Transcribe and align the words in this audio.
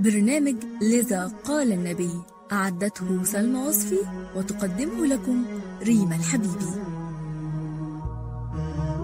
برنامج 0.00 0.54
لذا 0.82 1.32
قال 1.44 1.72
النبي 1.72 2.10
أعدته 2.52 3.24
سلمى 3.24 3.58
وصفي 3.68 3.98
وتقدمه 4.36 5.06
لكم 5.06 5.44
ريما 5.82 6.16
الحبيبي 6.16 6.66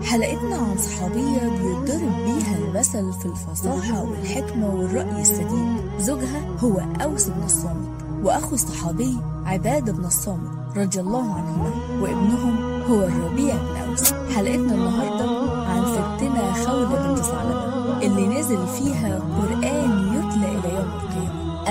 حلقتنا 0.03 0.57
عن 0.57 0.79
صحابية 0.79 1.49
بيتضرب 1.49 2.17
بيها 2.25 2.59
المثل 2.59 3.13
في 3.13 3.27
الفصاحة 3.27 4.03
والحكمة 4.03 4.75
والرأي 4.75 5.23
السديد. 5.23 5.77
زوجها 5.99 6.49
هو 6.59 6.79
أوس 7.03 7.29
بن 7.29 7.43
الصامت 7.43 8.03
وأخو 8.25 8.55
الصحابي 8.55 9.19
عبادة 9.45 9.93
بن 9.93 10.05
الصامت 10.05 10.77
رضي 10.77 11.01
الله 11.01 11.35
عنهما 11.35 11.71
وابنهم 12.03 12.83
هو 12.83 13.03
الربيع 13.03 13.57
بن 13.57 13.77
أوس. 13.77 14.12
حلقتنا 14.12 14.75
النهاردة 14.75 15.53
عن 15.67 15.83
ستنا 15.87 16.53
خولة 16.53 17.09
بنت 17.09 17.19
ثعلبة 17.19 17.73
اللي 18.03 18.41
نزل 18.41 18.67
فيها 18.67 19.19
قرآن 19.19 19.52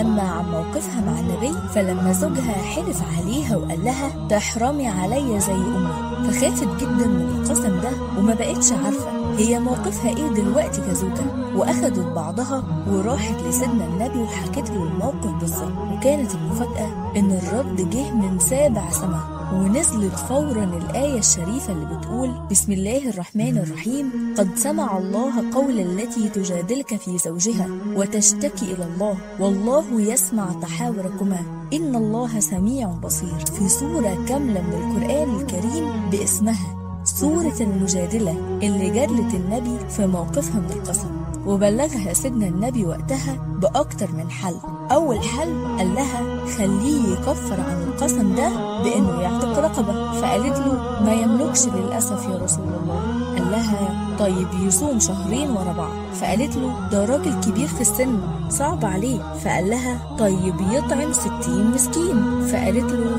أما 0.01 0.21
عن 0.21 0.45
موقفها 0.51 1.01
مع 1.01 1.19
النبي 1.19 1.53
فلما 1.73 2.11
زوجها 2.13 2.53
حلف 2.53 3.01
عليها 3.17 3.57
وقال 3.57 3.83
لها 3.85 4.27
تحرمي 4.29 4.87
عليا 4.87 5.39
زي 5.39 5.53
أمي. 5.53 6.31
فخافت 6.31 6.67
جدا 6.81 7.07
من 7.07 7.35
القسم 7.35 7.81
ده 7.81 7.89
وما 8.19 8.33
بقتش 8.33 8.71
عارفة 8.71 9.11
هي 9.37 9.59
موقفها 9.59 10.09
إيه 10.17 10.27
دلوقتي 10.27 10.81
كزوجة. 10.81 11.55
وأخدت 11.55 11.99
بعضها 11.99 12.63
وراحت 12.91 13.35
لسيدنا 13.49 13.85
النبي 13.85 14.19
وحكت 14.19 14.69
له 14.69 14.83
الموقف 14.83 15.31
بالظبط. 15.39 15.71
وكانت 15.91 16.35
المفاجأة 16.35 17.11
إن 17.15 17.31
الرد 17.31 17.89
جه 17.89 18.11
من 18.11 18.39
سابع 18.39 18.89
سماء. 18.89 19.40
ونزلت 19.53 20.15
فورا 20.15 20.63
الآية 20.63 21.19
الشريفة 21.19 21.73
اللي 21.73 21.85
بتقول 21.97 22.31
بسم 22.51 22.71
الله 22.71 23.09
الرحمن 23.09 23.57
الرحيم 23.57 24.33
قد 24.37 24.49
سمع 24.55 24.97
الله 24.97 25.51
قول 25.53 25.79
التي 25.79 26.29
تجادلك 26.29 26.95
في 26.95 27.17
زوجها 27.17 27.67
وتشتكي 27.95 28.65
إلى 28.73 28.83
الله 28.85 29.17
والله 29.39 30.01
يسمع 30.01 30.51
تحاوركما. 30.61 31.67
إن 31.73 31.95
الله 31.95 32.39
سميع 32.39 32.87
بصير. 32.87 33.39
في 33.59 33.69
سورة 33.69 34.25
كاملة 34.27 34.61
من 34.61 34.73
القرآن 34.73 35.41
الكريم 35.41 36.09
باسمها. 36.11 36.80
سورة 37.21 37.55
المجادلة 37.61 38.59
اللي 38.63 38.89
جادلت 38.89 39.33
النبي 39.33 39.89
في 39.89 40.07
موقفها 40.07 40.59
من 40.59 40.71
القسم 40.71 41.07
وبلغها 41.45 42.13
سيدنا 42.13 42.47
النبي 42.47 42.85
وقتها 42.85 43.35
بأكتر 43.61 44.11
من 44.11 44.31
حل. 44.31 44.55
أول 44.91 45.19
حل 45.19 45.77
قال 45.77 45.95
لها 45.95 46.45
خليه 46.57 47.13
يكفر 47.13 47.61
عن 47.61 47.81
القسم 47.83 48.35
ده 48.35 48.49
بأنه 48.83 49.21
يعتق 49.21 49.59
رقبة. 49.59 50.21
فقالت 50.21 50.57
له 50.57 51.01
ما 51.05 51.13
يملكش 51.13 51.65
للأسف 51.65 52.29
يا 52.29 52.37
رسول 52.37 52.67
الله. 52.83 53.01
قال 53.37 53.51
لها 53.51 54.15
طيب 54.19 54.47
يصوم 54.67 54.99
شهرين 54.99 55.49
ورا 55.51 55.73
بعض. 55.73 55.93
فقالت 56.21 56.55
له 56.55 56.89
ده 56.91 57.05
راجل 57.05 57.39
كبير 57.41 57.67
في 57.67 57.81
السن 57.81 58.19
صعب 58.49 58.85
عليه. 58.85 59.33
فقال 59.33 59.69
لها 59.69 60.15
طيب 60.19 60.55
يطعم 60.71 61.13
ستين 61.13 61.71
مسكين. 61.71 62.30
فقالت 62.61 62.91
له 62.91 63.17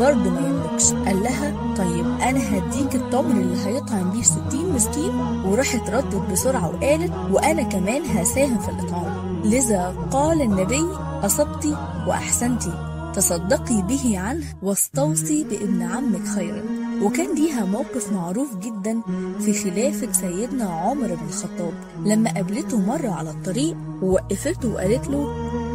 برضه 0.00 0.30
ما 0.30 0.40
يملكش 0.48 0.92
قال 0.92 1.22
لها 1.22 1.74
طيب 1.76 2.06
أنا 2.06 2.58
هديك 2.58 2.94
التمر 2.94 3.30
اللي 3.30 3.66
هيطعم 3.66 4.10
بيه 4.10 4.22
60 4.22 4.72
مسكين. 4.74 5.20
وراحت 5.46 5.90
ردت 5.90 6.30
بسرعة 6.32 6.68
وقالت 6.68 7.12
وأنا 7.30 7.62
كمان 7.62 8.02
هساهم 8.02 8.58
في 8.58 8.68
الإطعام. 8.68 9.42
لذا 9.44 9.94
قال 10.10 10.42
النبي 10.42 10.84
أصبتي 11.22 11.76
وأحسنتي 12.08 12.72
تصدقي 13.14 13.82
به 13.82 14.18
عنه 14.18 14.44
واستوصي 14.62 15.44
بابن 15.44 15.82
عمك 15.82 16.26
خيرا. 16.26 16.62
وكان 17.02 17.34
ليها 17.34 17.64
موقف 17.64 18.12
معروف 18.12 18.56
جدا 18.56 19.00
في 19.40 19.52
خلافة 19.52 20.12
سيدنا 20.12 20.64
عمر 20.64 21.06
بن 21.06 21.26
الخطاب. 21.28 21.72
لما 22.04 22.34
قابلته 22.34 22.80
مرة 22.80 23.10
على 23.10 23.30
الطريق 23.30 23.76
ووقفته 24.02 24.68
وقالت 24.68 25.08
له 25.08 25.28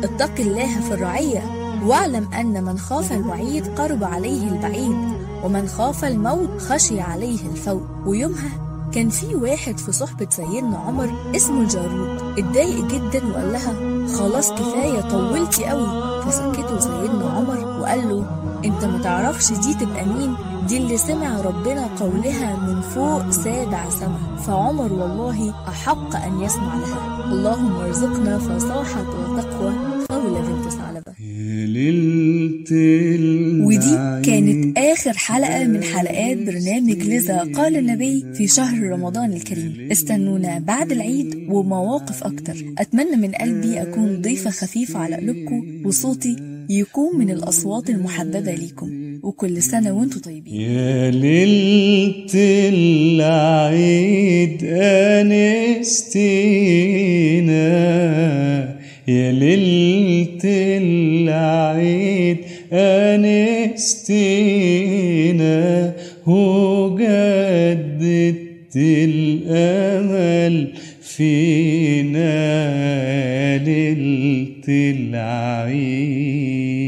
اتق 0.04 0.40
الله 0.40 0.80
في 0.82 0.94
الرعية. 0.94 1.67
واعلم 1.88 2.34
أن 2.34 2.64
من 2.64 2.78
خاف 2.78 3.12
الوعيد 3.12 3.68
قرب 3.68 4.04
عليه 4.04 4.50
البعيد 4.50 4.98
ومن 5.44 5.68
خاف 5.68 6.06
الموت 6.06 6.62
خشي 6.62 7.02
عليه 7.02 7.40
الفوت. 7.52 7.84
ويومها 8.06 8.50
كان 8.92 9.10
في 9.10 9.36
واحد 9.36 9.78
في 9.78 9.92
صحبة 9.92 10.28
سيدنا 10.30 10.78
عمر 10.78 11.10
اسمه 11.36 11.62
الجارود. 11.62 12.22
اتضايق 12.40 12.86
جدا 12.88 13.28
وقال 13.32 13.54
لها 13.54 13.74
خلاص 14.18 14.52
كفاية 14.52 15.02
طولتي 15.02 15.66
قوي 15.66 15.88
فسكته 16.22 16.80
سيدنا 16.80 17.30
عمر 17.30 17.80
وقال 17.82 18.10
له 18.10 18.26
أنت 18.66 18.86
متعرفش 18.86 19.52
دي 19.52 19.74
تبقى 19.74 20.06
مين؟ 20.06 20.36
دي 20.68 20.78
اللي 20.78 20.98
سمع 20.98 21.42
ربنا 21.42 21.88
قولها 22.00 22.56
من 22.56 22.82
فوق 22.82 23.30
سابع 23.30 23.90
سما. 23.90 24.20
فعمر 24.48 24.94
والله 24.94 25.54
أحق 25.68 26.16
أن 26.16 26.42
يسمع 26.42 26.76
لها. 26.76 27.26
اللهم 27.26 27.76
ارزقنا 27.76 28.40
فصاحة 28.40 29.02
وتقوى. 29.32 29.74
خولة 30.18 30.40
بنت 30.40 30.74
ثعلبة 30.74 31.12
ودي 33.68 33.96
كانت 34.26 34.78
آخر 34.78 35.14
حلقة 35.18 35.64
من 35.64 35.84
حلقات 35.84 36.38
برنامج 36.38 37.04
لذا 37.04 37.38
قال 37.56 37.78
النبي 37.78 38.26
في 38.34 38.48
شهر 38.48 38.84
رمضان 38.84 39.34
الكريم 39.34 39.88
استنونا 39.92 40.60
بعد 40.60 40.92
العيد 40.92 41.48
ومواقف 41.50 42.24
أكتر. 42.24 42.56
أتمنى 42.78 43.16
من 43.16 43.32
قلبي 43.32 43.82
أكون 43.82 44.22
ضيفة 44.22 44.50
خفيفة 44.50 45.00
على 45.00 45.16
قلوبكم 45.16 45.82
وصوتي 45.86 46.36
يكون 46.70 47.20
من 47.20 47.32
الأصوات 47.32 47.90
المحببة 47.90 48.56
ليكم. 48.56 49.20
وكل 49.24 49.62
سنة 49.62 49.92
وأنتم 49.92 50.20
طيبين. 50.20 50.54
يا 50.56 51.12
ليلة 51.12 52.32
العيد 52.74 54.64
أنستينا. 55.84 56.08
يا 59.08 59.32
ليلة 59.32 60.44
العيد 60.44 62.38
أنستينا 62.74 64.04
وجددت 66.28 67.16
الأمل 68.76 70.68
فينا 71.02 72.38
ليلة 73.58 74.68
العيد. 74.68 76.87